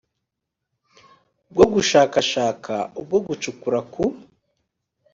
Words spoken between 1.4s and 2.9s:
bwo gushakakashaka